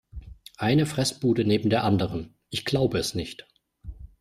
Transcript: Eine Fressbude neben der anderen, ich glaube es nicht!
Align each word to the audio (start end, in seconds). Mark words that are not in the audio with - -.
Eine 0.57 0.87
Fressbude 0.87 1.45
neben 1.45 1.69
der 1.69 1.83
anderen, 1.83 2.33
ich 2.49 2.65
glaube 2.65 2.97
es 2.97 3.13
nicht! 3.13 3.45